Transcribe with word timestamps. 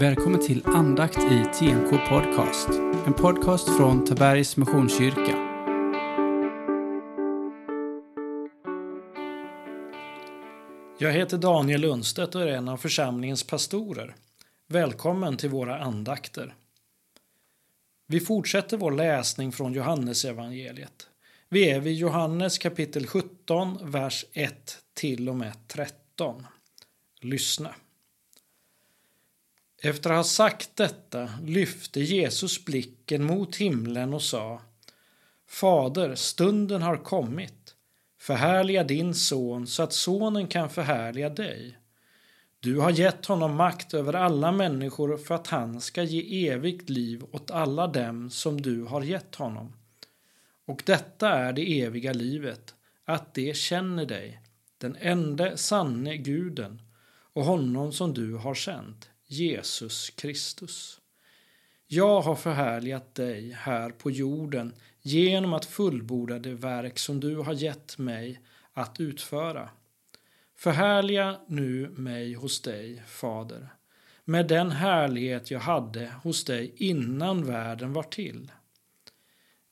Välkommen 0.00 0.40
till 0.40 0.62
andakt 0.66 1.18
i 1.18 1.44
TNK 1.58 1.90
Podcast. 2.08 2.68
En 3.06 3.14
podcast 3.14 3.76
från 3.76 4.04
Tabergs 4.04 4.56
Missionskyrka. 4.56 5.36
Jag 10.98 11.12
heter 11.12 11.38
Daniel 11.38 11.80
Lundstedt 11.80 12.34
och 12.34 12.42
är 12.42 12.46
en 12.46 12.68
av 12.68 12.76
församlingens 12.76 13.46
pastorer. 13.46 14.14
Välkommen 14.66 15.36
till 15.36 15.50
våra 15.50 15.78
andakter. 15.78 16.54
Vi 18.06 18.20
fortsätter 18.20 18.76
vår 18.76 18.92
läsning 18.92 19.52
från 19.52 19.72
Johannesevangeliet. 19.72 21.08
Vi 21.48 21.70
är 21.70 21.80
vid 21.80 21.94
Johannes 21.94 22.58
kapitel 22.58 23.06
17, 23.06 23.78
vers 23.82 24.24
1 24.32 24.78
till 24.94 25.28
och 25.28 25.36
med 25.36 25.52
13. 25.68 26.46
Lyssna. 27.20 27.74
Efter 29.82 30.10
att 30.10 30.16
ha 30.16 30.24
sagt 30.24 30.76
detta 30.76 31.30
lyfte 31.42 32.00
Jesus 32.00 32.64
blicken 32.64 33.24
mot 33.24 33.56
himlen 33.56 34.14
och 34.14 34.22
sa 34.22 34.62
Fader, 35.48 36.14
stunden 36.14 36.82
har 36.82 36.96
kommit. 36.96 37.74
Förhärliga 38.20 38.84
din 38.84 39.14
son 39.14 39.66
så 39.66 39.82
att 39.82 39.92
sonen 39.92 40.46
kan 40.46 40.70
förhärliga 40.70 41.28
dig. 41.28 41.78
Du 42.60 42.78
har 42.78 42.90
gett 42.90 43.26
honom 43.26 43.54
makt 43.54 43.94
över 43.94 44.12
alla 44.12 44.52
människor 44.52 45.16
för 45.16 45.34
att 45.34 45.46
han 45.46 45.80
ska 45.80 46.02
ge 46.02 46.48
evigt 46.48 46.90
liv 46.90 47.24
åt 47.32 47.50
alla 47.50 47.86
dem 47.86 48.30
som 48.30 48.62
du 48.62 48.82
har 48.82 49.02
gett 49.02 49.34
honom. 49.34 49.72
Och 50.66 50.82
detta 50.86 51.28
är 51.28 51.52
det 51.52 51.80
eviga 51.80 52.12
livet, 52.12 52.74
att 53.04 53.34
de 53.34 53.54
känner 53.54 54.06
dig, 54.06 54.40
den 54.78 54.96
enda 55.00 55.56
sanne 55.56 56.16
guden 56.16 56.82
och 57.32 57.44
honom 57.44 57.92
som 57.92 58.14
du 58.14 58.34
har 58.34 58.54
sänt, 58.54 59.10
Jesus 59.30 60.10
Kristus. 60.10 61.00
Jag 61.86 62.20
har 62.20 62.34
förhärligat 62.34 63.14
dig 63.14 63.52
här 63.52 63.90
på 63.90 64.10
jorden 64.10 64.74
genom 65.00 65.52
att 65.52 65.64
fullborda 65.64 66.38
det 66.38 66.54
verk 66.54 66.98
som 66.98 67.20
du 67.20 67.36
har 67.36 67.52
gett 67.52 67.98
mig 67.98 68.40
att 68.72 69.00
utföra. 69.00 69.70
Förhärliga 70.56 71.40
nu 71.46 71.88
mig 71.88 72.34
hos 72.34 72.62
dig, 72.62 73.02
Fader, 73.06 73.68
med 74.24 74.48
den 74.48 74.70
härlighet 74.70 75.50
jag 75.50 75.60
hade 75.60 76.12
hos 76.22 76.44
dig 76.44 76.72
innan 76.76 77.44
världen 77.44 77.92
var 77.92 78.02
till. 78.02 78.52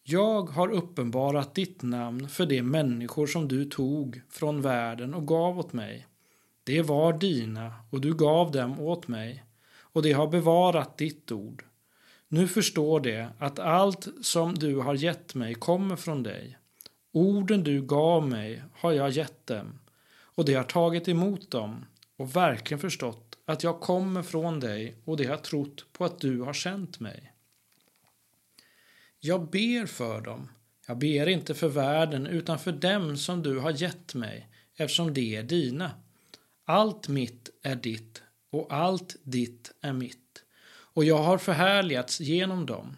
Jag 0.02 0.42
har 0.42 0.68
uppenbarat 0.68 1.54
ditt 1.54 1.82
namn 1.82 2.28
för 2.28 2.46
de 2.46 2.62
människor 2.62 3.26
som 3.26 3.48
du 3.48 3.64
tog 3.64 4.20
från 4.30 4.62
världen 4.62 5.14
och 5.14 5.28
gav 5.28 5.58
åt 5.58 5.72
mig. 5.72 6.06
Det 6.64 6.82
var 6.82 7.12
dina 7.12 7.72
och 7.90 8.00
du 8.00 8.14
gav 8.14 8.52
dem 8.52 8.80
åt 8.80 9.08
mig 9.08 9.45
och 9.96 10.02
de 10.02 10.12
har 10.12 10.26
bevarat 10.26 10.98
ditt 10.98 11.32
ord. 11.32 11.64
Nu 12.28 12.48
förstår 12.48 13.00
de 13.00 13.26
att 13.38 13.58
allt 13.58 14.08
som 14.22 14.54
du 14.54 14.76
har 14.76 14.94
gett 14.94 15.34
mig 15.34 15.54
kommer 15.54 15.96
från 15.96 16.22
dig. 16.22 16.58
Orden 17.12 17.64
du 17.64 17.82
gav 17.82 18.28
mig 18.28 18.62
har 18.72 18.92
jag 18.92 19.10
gett 19.10 19.46
dem 19.46 19.78
och 20.18 20.44
de 20.44 20.54
har 20.54 20.64
tagit 20.64 21.08
emot 21.08 21.50
dem 21.50 21.84
och 22.16 22.36
verkligen 22.36 22.78
förstått 22.78 23.38
att 23.44 23.62
jag 23.62 23.80
kommer 23.80 24.22
från 24.22 24.60
dig 24.60 24.96
och 25.04 25.16
de 25.16 25.24
har 25.24 25.36
trott 25.36 25.86
på 25.92 26.04
att 26.04 26.20
du 26.20 26.40
har 26.40 26.52
sänt 26.52 27.00
mig. 27.00 27.32
Jag 29.18 29.50
ber 29.50 29.86
för 29.86 30.20
dem. 30.20 30.48
Jag 30.86 30.98
ber 30.98 31.28
inte 31.28 31.54
för 31.54 31.68
världen 31.68 32.26
utan 32.26 32.58
för 32.58 32.72
dem 32.72 33.16
som 33.16 33.42
du 33.42 33.58
har 33.58 33.82
gett 33.82 34.14
mig 34.14 34.48
eftersom 34.74 35.14
de 35.14 35.36
är 35.36 35.42
dina. 35.42 35.90
Allt 36.64 37.08
mitt 37.08 37.50
är 37.62 37.76
ditt 37.76 38.22
och 38.50 38.66
allt 38.74 39.16
ditt 39.22 39.72
är 39.80 39.92
mitt. 39.92 40.42
Och 40.96 41.04
jag 41.04 41.18
har 41.18 41.38
förhärligats 41.38 42.20
genom 42.20 42.66
dem. 42.66 42.96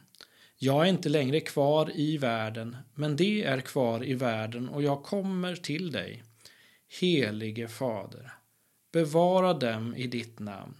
Jag 0.56 0.84
är 0.84 0.88
inte 0.90 1.08
längre 1.08 1.40
kvar 1.40 1.90
i 1.94 2.18
världen, 2.18 2.76
men 2.94 3.16
det 3.16 3.44
är 3.44 3.60
kvar 3.60 4.04
i 4.04 4.14
världen 4.14 4.68
och 4.68 4.82
jag 4.82 5.02
kommer 5.02 5.56
till 5.56 5.92
dig. 5.92 6.22
Helige 7.00 7.68
Fader, 7.68 8.32
bevara 8.92 9.54
dem 9.54 9.94
i 9.96 10.06
ditt 10.06 10.38
namn. 10.38 10.74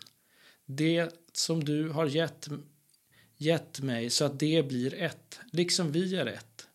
Det 0.65 1.15
som 1.33 1.65
du 1.65 1.89
har 1.89 2.07
gett, 2.07 2.49
gett 3.37 3.81
mig 3.81 4.11
så 4.11 4.25
att 4.25 4.41
det 4.41 4.69
blir 4.69 4.95
ett, 4.95 5.41
liksom 5.53 5.93
vi 5.93 6.17
är 6.17 6.27
ett. 6.27 6.67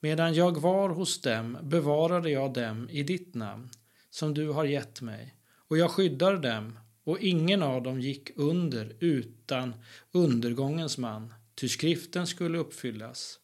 Medan 0.00 0.34
jag 0.34 0.60
var 0.60 0.88
hos 0.88 1.20
dem 1.20 1.58
bevarade 1.62 2.30
jag 2.30 2.52
dem 2.52 2.88
i 2.90 3.02
ditt 3.02 3.34
namn, 3.34 3.70
som 4.10 4.34
du 4.34 4.48
har 4.48 4.64
gett 4.64 5.00
mig, 5.00 5.34
och 5.68 5.78
jag 5.78 5.90
skyddar 5.90 6.36
dem 6.36 6.78
och 7.08 7.20
ingen 7.20 7.62
av 7.62 7.82
dem 7.82 8.00
gick 8.00 8.30
under 8.36 8.96
utan 9.00 9.74
undergångens 10.12 10.98
man, 10.98 11.34
ty 11.54 11.68
skriften 11.68 12.26
skulle 12.26 12.58
uppfyllas. 12.58 13.40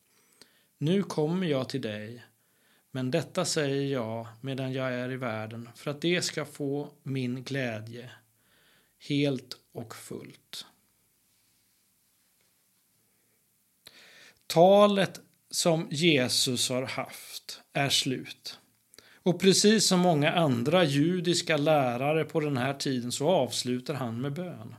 Nu 0.79 1.03
kommer 1.03 1.47
jag 1.47 1.69
till 1.69 1.81
dig, 1.81 2.25
men 2.91 3.11
detta 3.11 3.45
säger 3.45 3.93
jag 3.93 4.27
medan 4.41 4.73
jag 4.73 4.93
är 4.93 5.13
i 5.13 5.17
världen 5.17 5.69
för 5.75 5.91
att 5.91 6.01
det 6.01 6.23
ska 6.23 6.45
få 6.45 6.93
min 7.03 7.45
glädje 7.45 8.11
helt 8.99 9.57
och 9.73 9.95
fullt. 9.95 10.67
Talet 14.47 15.21
som 15.51 15.89
Jesus 15.91 16.71
har 16.71 16.83
haft 16.83 17.61
är 17.73 17.89
slut. 17.89 18.59
Och 19.25 19.41
precis 19.41 19.87
som 19.87 20.01
många 20.01 20.33
andra 20.33 20.85
judiska 20.85 21.57
lärare 21.57 22.25
på 22.25 22.41
den 22.41 22.57
här 22.57 22.75
tiden 22.75 23.13
så 23.13 23.29
avslutar 23.29 23.95
han 23.95 24.21
med 24.21 24.33
bön. 24.33 24.75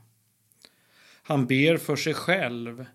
Han 1.23 1.47
ber 1.47 1.77
för 1.77 1.95
sig 1.95 2.13
själv, 2.13 2.85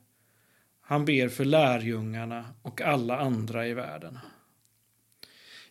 han 0.81 1.05
ber 1.05 1.28
för 1.28 1.44
lärjungarna 1.44 2.55
och 2.62 2.81
alla 2.81 3.19
andra 3.19 3.66
i 3.66 3.75
världen. 3.75 4.19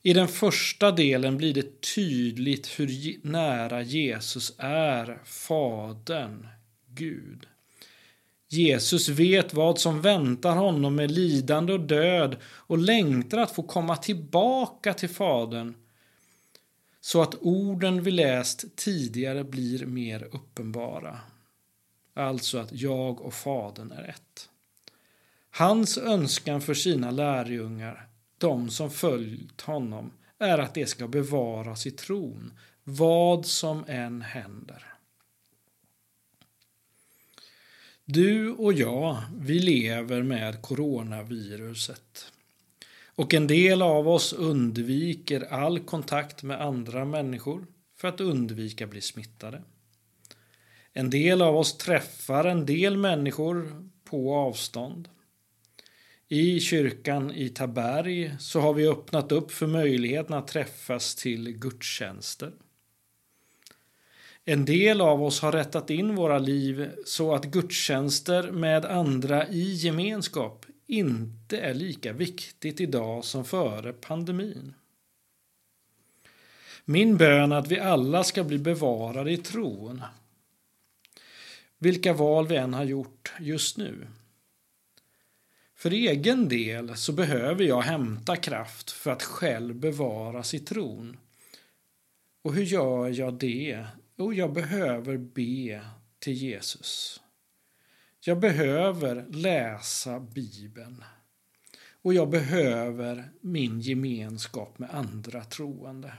I 0.01 0.13
den 0.13 0.27
första 0.27 0.91
delen 0.91 1.37
blir 1.37 1.53
det 1.53 1.81
tydligt 1.95 2.79
hur 2.79 3.19
nära 3.27 3.81
Jesus 3.81 4.55
är 4.57 5.19
Fadern, 5.25 6.47
Gud. 6.87 7.47
Jesus 8.51 9.09
vet 9.09 9.53
vad 9.53 9.79
som 9.79 10.01
väntar 10.01 10.55
honom 10.55 10.95
med 10.95 11.11
lidande 11.11 11.73
och 11.73 11.79
död 11.79 12.37
och 12.43 12.77
längtar 12.77 13.37
att 13.37 13.51
få 13.51 13.63
komma 13.63 13.95
tillbaka 13.95 14.93
till 14.93 15.09
Fadern 15.09 15.73
så 17.01 17.21
att 17.21 17.35
orden 17.35 18.03
vi 18.03 18.11
läst 18.11 18.75
tidigare 18.75 19.43
blir 19.43 19.85
mer 19.85 20.27
uppenbara. 20.31 21.19
Alltså 22.13 22.57
att 22.57 22.71
jag 22.71 23.21
och 23.21 23.33
Fadern 23.33 23.91
är 23.91 24.03
ett. 24.03 24.49
Hans 25.51 25.97
önskan 25.97 26.61
för 26.61 26.73
sina 26.73 27.11
lärjungar, 27.11 28.07
de 28.37 28.69
som 28.69 28.91
följt 28.91 29.61
honom, 29.61 30.11
är 30.39 30.57
att 30.57 30.73
de 30.73 30.85
ska 30.85 31.07
bevaras 31.07 31.85
i 31.85 31.91
tron, 31.91 32.53
vad 32.83 33.45
som 33.45 33.85
än 33.87 34.21
händer. 34.21 34.98
Du 38.11 38.51
och 38.51 38.73
jag, 38.73 39.17
vi 39.39 39.59
lever 39.59 40.23
med 40.23 40.61
coronaviruset. 40.61 42.31
Och 43.05 43.33
en 43.33 43.47
del 43.47 43.81
av 43.81 44.07
oss 44.07 44.33
undviker 44.33 45.53
all 45.53 45.79
kontakt 45.79 46.43
med 46.43 46.61
andra 46.61 47.05
människor 47.05 47.67
för 47.97 48.07
att 48.07 48.21
undvika 48.21 48.83
att 48.83 48.89
bli 48.89 49.01
smittade. 49.01 49.61
En 50.93 51.09
del 51.09 51.41
av 51.41 51.55
oss 51.57 51.77
träffar 51.77 52.45
en 52.45 52.65
del 52.65 52.97
människor 52.97 53.89
på 54.03 54.35
avstånd. 54.35 55.09
I 56.27 56.59
kyrkan 56.59 57.31
i 57.31 57.49
Taberg 57.49 58.35
så 58.39 58.59
har 58.59 58.73
vi 58.73 58.87
öppnat 58.87 59.31
upp 59.31 59.51
för 59.51 59.67
möjligheten 59.67 60.35
att 60.35 60.47
träffas 60.47 61.15
till 61.15 61.51
gudstjänster. 61.51 62.53
En 64.51 64.65
del 64.65 65.01
av 65.01 65.23
oss 65.23 65.39
har 65.39 65.51
rättat 65.51 65.89
in 65.89 66.15
våra 66.15 66.39
liv 66.39 66.91
så 67.05 67.35
att 67.35 67.45
gudstjänster 67.45 68.51
med 68.51 68.85
andra 68.85 69.47
i 69.47 69.73
gemenskap 69.73 70.65
inte 70.87 71.57
är 71.57 71.73
lika 71.73 72.13
viktigt 72.13 72.81
idag 72.81 73.25
som 73.25 73.45
före 73.45 73.93
pandemin. 73.93 74.73
Min 76.85 77.17
bön 77.17 77.51
är 77.51 77.55
att 77.55 77.67
vi 77.67 77.79
alla 77.79 78.23
ska 78.23 78.43
bli 78.43 78.57
bevarade 78.57 79.31
i 79.31 79.37
tron. 79.37 80.03
Vilka 81.77 82.13
val 82.13 82.47
vi 82.47 82.55
än 82.55 82.73
har 82.73 82.83
gjort 82.83 83.33
just 83.39 83.77
nu. 83.77 84.07
För 85.75 85.91
egen 85.91 86.49
del 86.49 86.95
så 86.95 87.13
behöver 87.13 87.63
jag 87.63 87.81
hämta 87.81 88.35
kraft 88.35 88.91
för 88.91 89.11
att 89.11 89.23
själv 89.23 89.75
bevaras 89.75 90.53
i 90.53 90.59
tron. 90.59 91.17
Och 92.43 92.53
hur 92.53 92.63
gör 92.63 93.09
jag 93.09 93.33
det? 93.33 93.85
Jo, 94.21 94.33
jag 94.33 94.53
behöver 94.53 95.17
be 95.17 95.81
till 96.19 96.33
Jesus. 96.33 97.21
Jag 98.19 98.39
behöver 98.39 99.25
läsa 99.29 100.19
Bibeln. 100.19 101.03
Och 102.01 102.13
jag 102.13 102.29
behöver 102.29 103.31
min 103.41 103.79
gemenskap 103.79 104.79
med 104.79 104.89
andra 104.95 105.43
troende. 105.43 106.13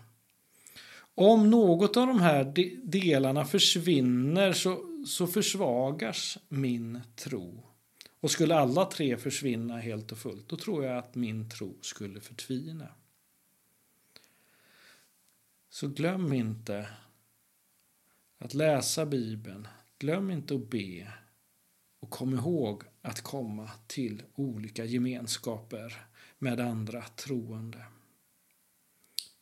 Om 1.15 1.51
något 1.51 1.97
av 1.97 2.07
de 2.07 2.21
här 2.21 2.45
delarna 2.83 3.45
försvinner 3.45 4.53
så, 4.53 5.05
så 5.07 5.27
försvagas 5.27 6.39
min 6.49 7.01
tro. 7.17 7.63
Och 8.21 8.31
skulle 8.31 8.55
alla 8.55 8.85
tre 8.85 9.17
försvinna 9.17 9.79
helt 9.79 10.13
och 10.13 10.19
fullt, 10.19 10.49
då 10.49 10.57
tror 10.57 10.85
jag 10.85 10.99
att 10.99 11.15
min 11.15 11.51
tro 11.51 11.79
skulle 11.81 12.21
förtvina. 12.21 12.89
Så 15.71 15.89
glöm 15.89 16.33
inte 16.33 16.87
att 18.41 18.55
läsa 18.55 19.07
Bibeln. 19.07 19.69
Glöm 19.99 20.31
inte 20.31 20.55
att 20.55 20.71
be. 20.71 21.13
Och 22.01 22.11
kom 22.11 22.35
ihåg 22.35 22.83
att 23.03 23.21
komma 23.21 23.71
till 23.87 24.23
olika 24.35 24.85
gemenskaper 24.85 26.07
med 26.39 26.61
andra 26.61 27.03
troende. 27.03 27.85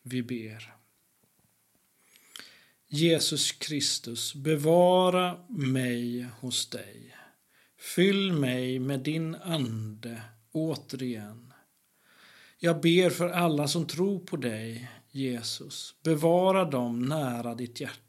Vi 0.02 0.22
ber. 0.22 0.74
Jesus 2.86 3.52
Kristus, 3.52 4.34
bevara 4.34 5.44
mig 5.48 6.26
hos 6.40 6.70
dig. 6.70 7.14
Fyll 7.78 8.32
mig 8.32 8.78
med 8.78 9.00
din 9.00 9.34
ande 9.34 10.22
återigen. 10.52 11.52
Jag 12.58 12.80
ber 12.80 13.10
för 13.10 13.28
alla 13.28 13.68
som 13.68 13.86
tror 13.86 14.18
på 14.18 14.36
dig, 14.36 14.90
Jesus. 15.10 15.94
Bevara 16.02 16.64
dem 16.64 17.02
nära 17.02 17.54
ditt 17.54 17.80
hjärta 17.80 18.07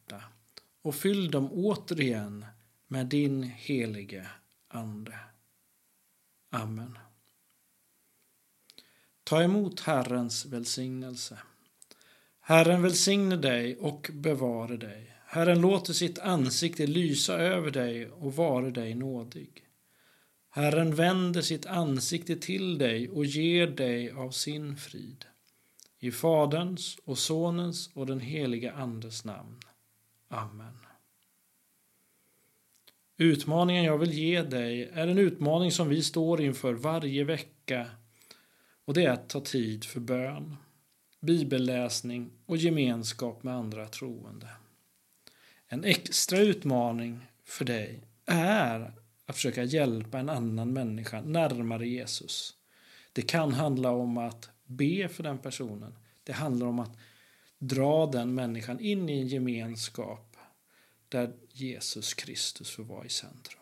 och 0.81 0.95
fyll 0.95 1.31
dem 1.31 1.51
återigen 1.51 2.45
med 2.87 3.05
din 3.05 3.43
helige 3.43 4.27
Ande. 4.67 5.19
Amen. 6.49 6.97
Ta 9.23 9.43
emot 9.43 9.79
Herrens 9.79 10.45
välsignelse. 10.45 11.39
Herren 12.39 12.81
välsigne 12.81 13.35
dig 13.35 13.77
och 13.77 14.09
bevare 14.13 14.77
dig. 14.77 15.15
Herren 15.25 15.61
låter 15.61 15.93
sitt 15.93 16.19
ansikte 16.19 16.87
lysa 16.87 17.37
över 17.37 17.71
dig 17.71 18.09
och 18.09 18.35
vare 18.35 18.71
dig 18.71 18.95
nådig. 18.95 19.65
Herren 20.49 20.95
vänder 20.95 21.41
sitt 21.41 21.65
ansikte 21.65 22.35
till 22.35 22.77
dig 22.77 23.09
och 23.09 23.25
ger 23.25 23.67
dig 23.67 24.11
av 24.11 24.31
sin 24.31 24.77
frid. 24.77 25.25
I 25.99 26.11
Faderns 26.11 26.97
och 27.05 27.17
Sonens 27.17 27.89
och 27.93 28.05
den 28.05 28.19
helige 28.19 28.73
Andes 28.73 29.25
namn. 29.25 29.59
Amen. 30.29 30.77
Utmaningen 33.17 33.83
jag 33.83 33.97
vill 33.97 34.13
ge 34.13 34.41
dig 34.41 34.89
är 34.93 35.07
en 35.07 35.17
utmaning 35.17 35.71
som 35.71 35.89
vi 35.89 36.03
står 36.03 36.41
inför 36.41 36.73
varje 36.73 37.23
vecka 37.23 37.87
och 38.85 38.93
det 38.93 39.05
är 39.05 39.09
att 39.09 39.29
ta 39.29 39.41
tid 39.41 39.85
för 39.85 39.99
bön, 39.99 40.55
bibelläsning 41.19 42.31
och 42.45 42.57
gemenskap 42.57 43.43
med 43.43 43.53
andra 43.53 43.87
troende. 43.87 44.49
En 45.67 45.83
extra 45.83 46.39
utmaning 46.39 47.25
för 47.43 47.65
dig 47.65 48.03
är 48.25 48.93
att 49.25 49.35
försöka 49.35 49.63
hjälpa 49.63 50.19
en 50.19 50.29
annan 50.29 50.73
människa 50.73 51.21
närmare 51.21 51.87
Jesus. 51.87 52.55
Det 53.13 53.21
kan 53.21 53.53
handla 53.53 53.91
om 53.91 54.17
att 54.17 54.49
be 54.65 55.09
för 55.09 55.23
den 55.23 55.37
personen. 55.37 55.95
Det 56.23 56.33
handlar 56.33 56.67
om 56.67 56.79
att 56.79 56.97
dra 57.59 58.05
den 58.05 58.33
människan 58.33 58.79
in 58.79 59.09
i 59.09 59.19
en 59.19 59.27
gemenskap 59.27 60.37
där 61.09 61.33
Jesus 61.51 62.13
Kristus 62.13 62.75
får 62.75 62.83
vara 62.83 63.05
i 63.05 63.09
centrum. 63.09 63.59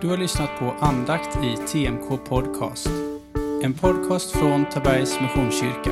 Du 0.00 0.08
har 0.08 0.16
lyssnat 0.16 0.58
på 0.58 0.64
andakt 0.64 1.36
i 1.44 1.56
TMK 1.56 2.24
Podcast. 2.24 2.88
En 3.62 3.74
podcast 3.74 4.30
från 4.30 4.64
Tabergs 4.70 5.20
Missionskyrka. 5.20 5.90